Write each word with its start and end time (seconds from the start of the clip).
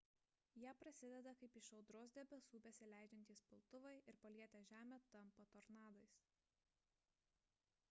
jie 0.59 0.69
prasideda 0.83 1.33
kaip 1.41 1.57
iš 1.61 1.69
audros 1.79 2.15
debesų 2.15 2.61
besileidžiantys 2.69 3.45
piltuvai 3.53 3.93
ir 4.13 4.19
palietę 4.25 4.63
žemę 4.73 4.99
tampa 5.15 5.47
tornadais 5.55 6.19